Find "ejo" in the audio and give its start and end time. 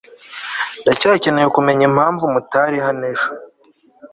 3.11-3.29